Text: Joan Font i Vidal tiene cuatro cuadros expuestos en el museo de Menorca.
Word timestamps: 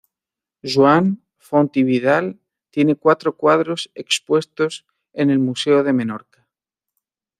Joan 0.75 1.09
Font 1.47 1.69
i 1.77 1.83
Vidal 1.83 2.39
tiene 2.71 2.95
cuatro 2.95 3.37
cuadros 3.37 3.91
expuestos 3.93 4.83
en 5.13 5.29
el 5.29 5.37
museo 5.37 5.83
de 5.83 5.93
Menorca. 5.93 6.47